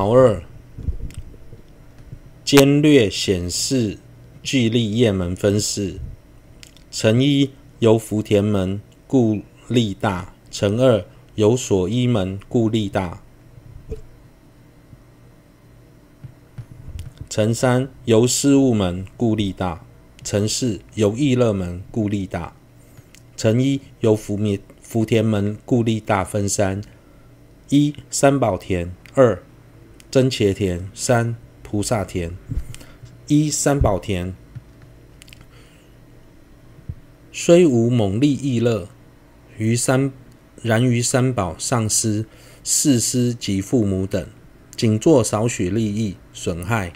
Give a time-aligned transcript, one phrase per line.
[0.00, 0.42] 毛二，
[2.42, 3.98] 兼略显示
[4.42, 5.98] 巨利业门分四。
[6.90, 7.50] 乘一
[7.80, 13.20] 由福田门，故力大；乘二由所依门，故力大；
[17.28, 19.84] 乘三由事务门，故力大；
[20.24, 22.54] 乘四由意乐门，故力大。
[23.36, 26.24] 乘一由福田福田门，故力大。
[26.24, 26.80] 分三：
[27.68, 29.42] 一三宝田，二
[30.10, 32.32] 真伽田，三菩萨田。
[33.28, 34.34] 一三宝田。
[37.30, 38.88] 虽无猛利意乐，
[39.56, 40.12] 于三
[40.62, 42.26] 然于三宝上师、
[42.64, 44.26] 四师及父母等，
[44.74, 46.92] 仅作少许利益损害，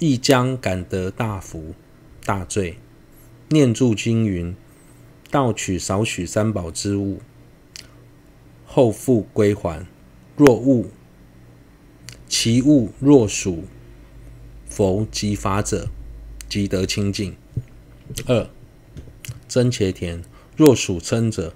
[0.00, 1.76] 亦将感得大福
[2.24, 2.78] 大罪。
[3.50, 4.56] 念住经云：
[5.30, 7.20] 盗取少许三宝之物，
[8.66, 9.86] 后复归还。
[10.36, 10.90] 若物
[12.28, 13.64] 其物若属
[14.68, 15.88] 佛及法者，
[16.48, 17.36] 即得清净。
[18.26, 18.48] 二
[19.48, 20.22] 真伽田，
[20.56, 21.54] 若属嗔者，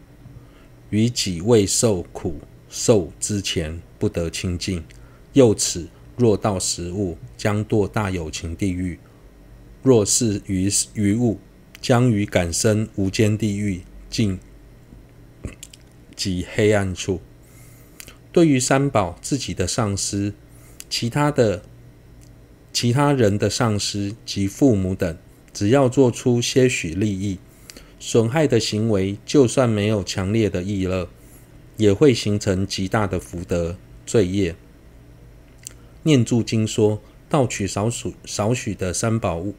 [0.90, 4.84] 于己未受苦受之前，不得清净。
[5.32, 8.98] 又此，若到实物，将堕大有情地狱；
[9.82, 11.38] 若是于于物，
[11.80, 14.38] 将于感生无间地狱，尽
[16.16, 17.20] 及黑暗处。
[18.32, 20.34] 对于三宝、自己的上师、
[20.90, 21.62] 其他的
[22.72, 25.16] 其他人的上司及父母等，
[25.54, 27.38] 只要做出些许利益。
[27.98, 31.08] 损害的行为，就算没有强烈的意乐，
[31.76, 34.56] 也会形成极大的福德罪业。
[36.02, 39.54] 念住经说，盗取少数少许的三宝物，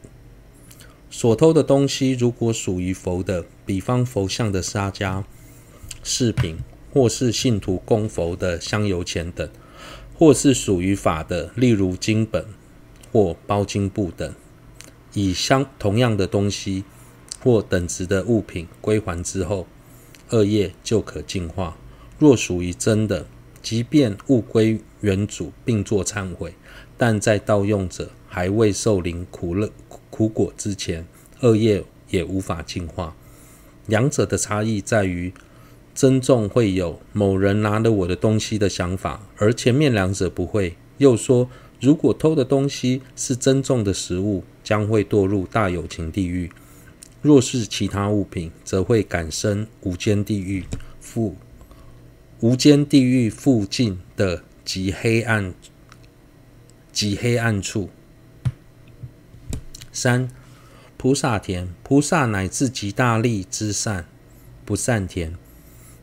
[1.12, 5.24] 所偷的东西，如果属于佛的，比方佛像的沙迦、
[6.04, 6.58] 饰品，
[6.92, 9.48] 或是信徒供佛的香油钱等，
[10.22, 12.46] 或是属于法的，例如经本
[13.12, 14.36] 或包经布等，
[15.14, 16.84] 以相同样的东西。
[17.44, 19.66] 或等值的物品归还之后，
[20.30, 21.76] 恶业就可净化。
[22.20, 23.26] 若属于真的，
[23.64, 26.54] 即便物归原主，并作忏悔，
[27.00, 29.72] 但在盗用者还未受领苦乐
[30.12, 31.08] 苦果之前，
[31.40, 33.16] 恶业也无法净化。
[33.88, 35.34] 两者的差异在于，
[35.94, 40.76] 尊重会有某人拿了我的东西的想法，而前面两者不会。
[40.98, 46.52] 又说，如果偷的东西是僧众的食物，将会堕入大友情地狱。
[47.22, 50.66] 若是其他物品，则会感生无间地狱
[51.00, 51.36] 附
[52.40, 55.54] 无间地狱附近的极黑暗
[56.92, 57.90] 极黑暗处。
[59.92, 60.30] 三
[60.98, 64.06] 菩萨田，菩萨乃至极大利之善
[64.66, 65.36] 不善田，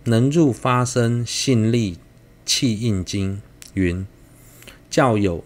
[0.04, 1.98] 能入发生信力
[2.46, 3.42] 契应经
[3.74, 4.06] 云：
[4.88, 5.44] 教有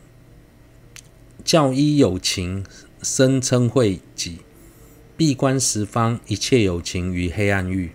[1.45, 2.65] 教依有情
[3.03, 4.39] 生称会己。
[5.15, 7.93] 闭关十方一切有情于黑暗狱，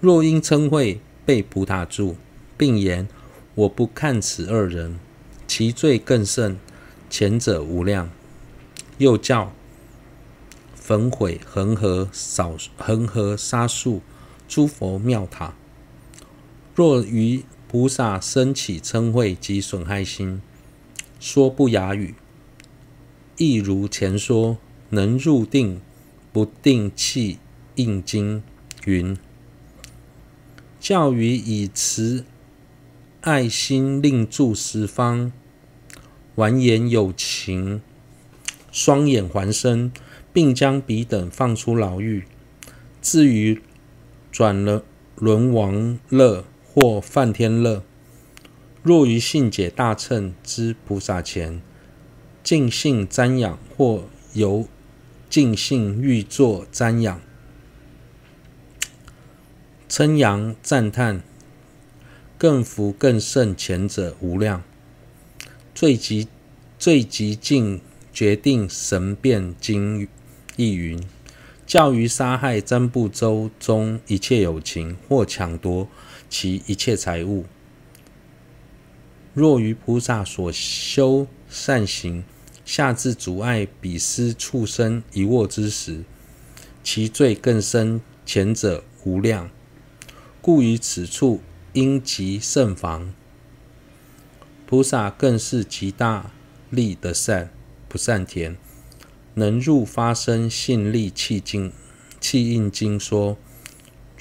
[0.00, 2.16] 若因称会被菩萨住，
[2.56, 3.08] 并言
[3.54, 4.98] 我不看此二人，
[5.46, 6.58] 其罪更甚，
[7.10, 8.10] 前者无量。
[8.98, 9.52] 又教
[10.74, 14.00] 焚毁恒河扫恒河沙数
[14.48, 15.54] 诸佛庙塔。
[16.76, 20.40] 若于菩萨生起瞋恚及损害心，
[21.18, 22.14] 说不雅语，
[23.36, 24.58] 亦如前说，
[24.90, 25.80] 能入定。
[26.32, 27.38] 不定气
[27.76, 28.42] 应经
[28.84, 29.16] 云：
[30.78, 32.26] 教于以慈
[33.22, 35.32] 爱心令住十方，
[36.34, 37.80] 完颜有情，
[38.70, 39.90] 双眼环身，
[40.30, 42.24] 并将彼等放出牢狱。
[43.00, 43.62] 至于
[44.30, 44.82] 转轮
[45.14, 46.44] 轮王乐
[46.76, 47.82] 或梵天乐，
[48.82, 51.62] 若于信解大乘之菩萨前，
[52.42, 54.04] 尽兴瞻仰或
[54.34, 54.68] 由。
[55.30, 57.20] 尽兴欲作瞻仰，
[59.88, 61.22] 称扬赞叹，
[62.38, 64.62] 更福更胜前者无量。
[65.74, 66.28] 最极
[66.78, 67.80] 最极尽
[68.12, 70.06] 决定神变经
[70.54, 71.02] 亦云：
[71.66, 75.88] 教于杀害赡部洲中一切有情，或抢夺
[76.38, 77.46] 其一切财物。
[79.32, 82.24] 若于菩萨所修善行。
[82.66, 86.02] 下至阻碍彼施畜生一握之时，
[86.82, 89.48] 其罪更深，前者无量。
[90.42, 91.40] 故于此处
[91.72, 93.14] 应极慎防。
[94.66, 96.32] 菩萨更是极大
[96.68, 97.50] 力的善
[97.88, 98.58] 不善田，
[99.34, 101.72] 能入发生信力契经
[102.20, 103.38] 契应经说：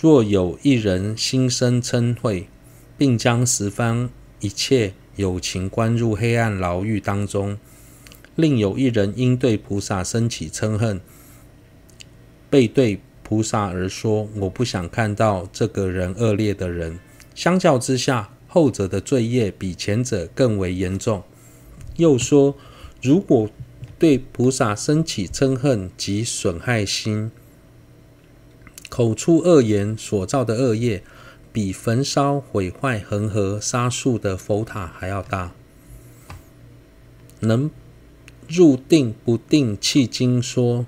[0.05, 2.45] 若有一人心生嗔恚，
[2.95, 4.07] 并将十方
[4.39, 7.57] 一切有情关入黑暗牢狱当中，
[8.35, 11.01] 另有一人因对菩萨生起嗔恨，
[12.51, 16.99] 背对菩萨而说：“我不想看到这个人恶劣的人。”
[17.33, 21.23] 相较之下，后者的罪业比前者更为严重。
[21.95, 22.55] 又说
[23.01, 23.49] ：“如果
[23.97, 27.31] 对菩萨生起嗔恨及损害心，
[28.95, 31.03] 口出恶言所造的恶业，
[31.51, 35.51] 比焚烧毁坏恒河沙数的佛塔还要大。”
[37.41, 37.69] 能
[38.47, 40.85] 入定不定契经说。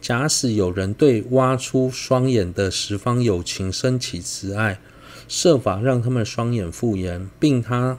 [0.00, 4.78] 假使有人对挖出双眼的十方有情生起慈爱，
[5.26, 7.98] 设法让他们双眼复原，并他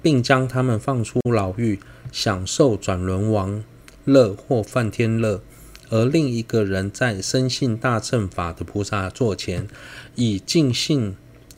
[0.00, 1.80] 并将他们放出牢狱，
[2.12, 3.64] 享受转轮王
[4.04, 5.42] 乐或梵天乐，
[5.90, 9.68] 而另一个人在深信大乘法的菩萨座前，
[10.14, 11.16] 以净信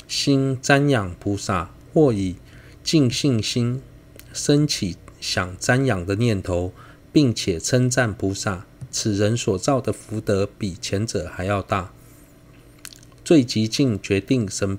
[0.09, 2.37] 心瞻仰菩萨，或以
[2.83, 3.81] 净信心
[4.33, 6.73] 升起想瞻仰的念头，
[7.13, 8.67] 并且称赞菩萨。
[8.91, 11.93] 此人所造的福德比前者还要大。
[13.25, 14.79] 最极静决定神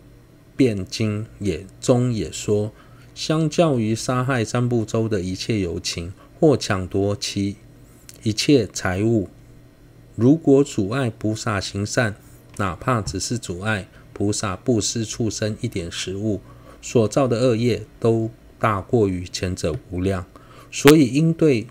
[0.55, 2.71] 变经也中也说，
[3.15, 7.55] 相较于杀害三部洲的一切有情，或抢夺其
[8.21, 9.29] 一切财物，
[10.15, 12.15] 如果阻碍菩萨行善，
[12.57, 16.41] 哪怕只是阻碍菩萨布施畜生一点食物，
[16.81, 18.29] 所造的恶业都
[18.59, 20.25] 大过于前者无量。
[20.71, 21.67] 所以应对。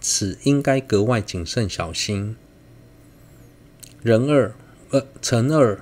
[0.00, 2.36] 此应该格外谨慎小心。
[4.00, 4.54] 人二，
[4.90, 5.80] 呃，乘二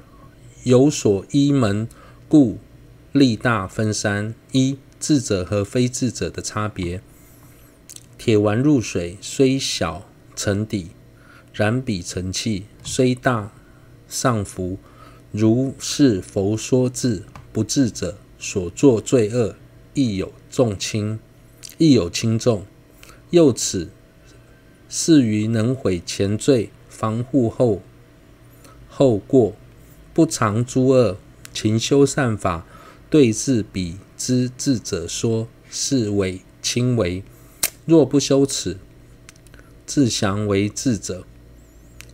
[0.65, 1.87] 有所依门，
[2.27, 2.59] 故
[3.13, 7.03] 力大分三：一、智者和非智者的差别。
[8.17, 10.89] 铁丸入水虽小沉底，
[11.57, 13.51] 然彼成器虽大
[14.07, 14.77] 上浮。
[15.33, 19.57] 如是佛说智不智者所作罪恶，
[19.95, 21.19] 亦有重轻，
[21.79, 22.67] 亦有轻重。
[23.31, 23.89] 又此。
[24.89, 27.83] 是于能悔前罪，防护后
[28.89, 29.57] 后过，
[30.15, 31.17] 不常诸恶，
[31.53, 32.65] 勤修善法，
[33.11, 37.23] 对治彼之智者说，是为轻为；
[37.85, 38.79] 若不修此，
[39.85, 41.27] 自降为智者，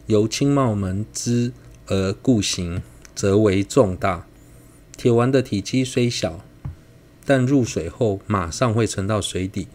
[0.07, 1.53] 由轻冒门之
[1.87, 2.83] 而故行，
[3.15, 4.27] 则为重大。
[4.97, 6.45] 铁丸的体积虽小，
[7.25, 9.69] 但入水后马上会沉到水底。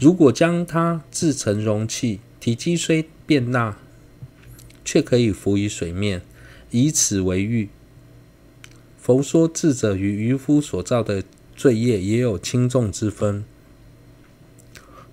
[0.00, 3.78] 如果将它制成容器，体积虽变大，
[4.84, 6.22] 却可以浮于水面，
[6.70, 7.68] 以此为喻。
[8.98, 11.22] 佛说智者与渔夫所造的
[11.54, 13.44] 罪业也有轻重之分。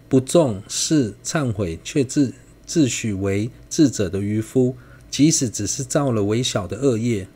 [0.08, 2.34] 不重视忏悔却自
[2.70, 4.78] 自诩为智者的渔夫，
[5.10, 7.28] 即使只是造了微小的恶业，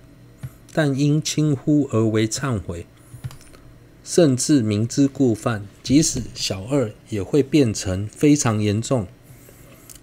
[0.72, 2.86] 但因轻忽而为忏悔。
[4.04, 9.08] 甚至明知故犯，即使小恶也会变成非常严重，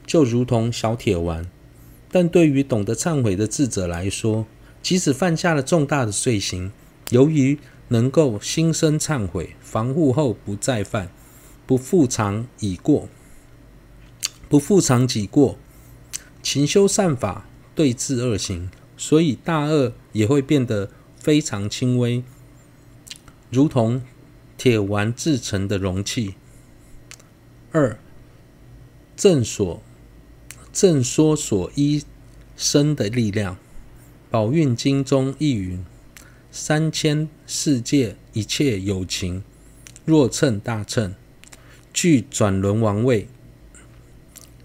[0.05, 1.49] 就如同小铁丸。
[2.11, 4.47] 但对于懂得忏悔的智者来说，
[4.82, 6.73] 即使犯下了重大的罪行，
[7.11, 7.56] 由于
[7.87, 11.09] 能够心生忏悔，防护后不再犯，
[11.69, 13.09] 不复偿已过，
[14.50, 15.56] 不复常己过，
[16.43, 22.25] 勤修善法，对治恶行，所以大恶也会变得非常轻微。
[23.48, 24.03] 如同
[24.58, 26.34] 铁丸制成的容器。
[27.70, 27.96] 二
[29.17, 29.81] 正所
[30.72, 32.03] 正说所依
[32.56, 33.55] 生的力量，
[34.31, 35.84] 《宝运经》中亦云：
[36.51, 39.44] 三千世界一切有情，
[40.05, 41.15] 若乘大乘，
[41.93, 43.29] 具转轮王位，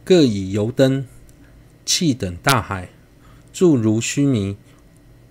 [0.05, 1.07] 各以油灯、
[1.83, 2.89] 气等大海，
[3.51, 4.55] 住如须弥，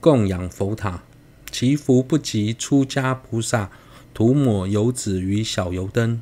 [0.00, 1.04] 供养佛塔。
[1.52, 3.70] 其福不及出家菩萨
[4.12, 6.20] 涂抹油脂于小油灯，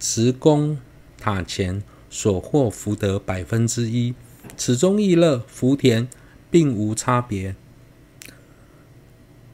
[0.00, 0.78] 持供
[1.18, 4.14] 塔前所获福德百分之一。
[4.56, 6.08] 此中意乐福田
[6.50, 7.54] 并无差别，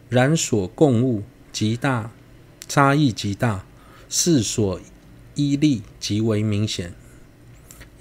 [0.08, 2.12] 然所供物极大
[2.68, 3.66] 差异极大，
[4.08, 4.80] 是所
[5.34, 6.94] 依力极为明显。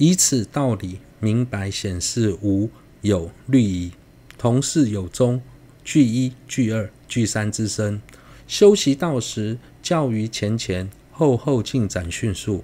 [0.01, 3.91] 以此道理明白显示无有律仪，
[4.35, 5.39] 同是有中。
[5.83, 8.01] 具一、具二、具三之身，
[8.47, 12.63] 修习道时，较于前前，后后进展迅速。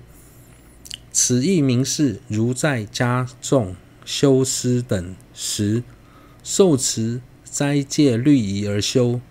[1.11, 5.83] 此亦明示，如在家众修施等时，
[6.43, 9.21] 受持斋戒律仪而修，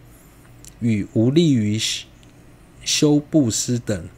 [0.78, 1.76] 与无利于
[2.84, 4.08] 修布施等，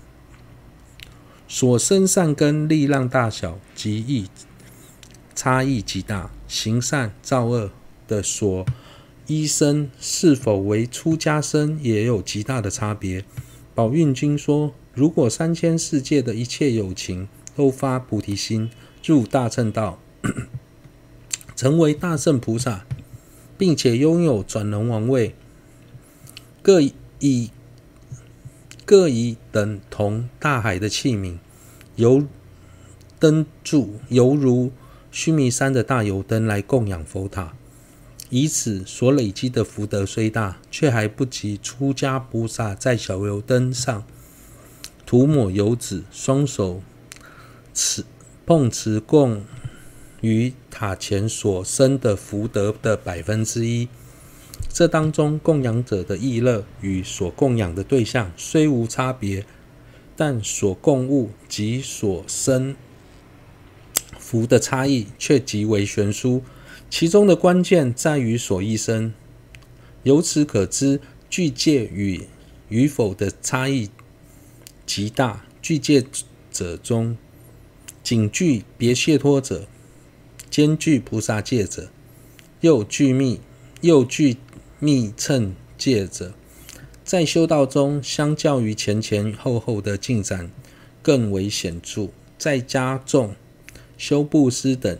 [1.48, 4.28] 所生善根力量大小，极异
[5.34, 6.30] 差异极大。
[6.46, 7.70] 行善造恶
[8.06, 8.64] 的所。
[9.26, 13.24] 医生是否为出家生也有极大的差别。
[13.74, 18.70] 宝运君说，如果三千世界的一切有情都发菩提心，
[19.04, 20.00] 入大乘道，
[21.54, 22.86] 成为大圣菩萨，
[23.58, 25.34] 并且拥有转轮王位，
[26.62, 27.50] 各以
[28.88, 31.36] 各以等同大海的器皿，
[31.96, 32.26] 由
[33.18, 34.72] 灯柱犹如
[35.10, 37.54] 须弥山的大油灯来供养佛塔，
[38.30, 44.04] 以此所累积的福德虽大，却还不及出家菩萨在小油灯上
[45.04, 46.80] 涂抹油脂，双手
[47.74, 48.06] 持
[48.46, 49.44] 碰瓷供
[50.22, 53.86] 于塔前所生的福德的百分之一。
[54.78, 59.44] 这当中供养者的意乐与所供养的对象虽无差别，
[60.14, 62.76] 但所供物及所生。
[64.20, 66.44] 福的差异却极为悬殊，
[66.88, 69.12] 其中的关键在于所一生。
[70.04, 72.28] 由此可知，具戒与
[72.68, 73.90] 与否的差异
[74.86, 75.44] 极大。
[75.60, 76.04] 具戒
[76.52, 77.16] 者中，
[78.04, 79.66] 仅具别解脱者，
[80.48, 81.90] 兼具菩萨戒者，
[82.60, 83.40] 又具密
[83.80, 84.36] 又具
[84.80, 86.32] 密乘戒者，
[87.04, 90.50] 在修道中，相较于前前后后的进展
[91.02, 92.08] 更为显著。
[92.38, 93.34] 在加重。
[93.96, 94.96] 修布施等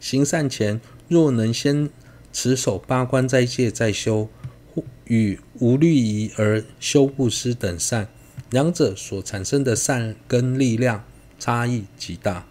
[0.00, 1.90] 行善前，若能先
[2.32, 4.30] 持守八关斋戒再修，
[5.04, 8.08] 与无虑仪而修布施等善，
[8.48, 11.04] 两者所产生的善根力量
[11.38, 12.47] 差异极大。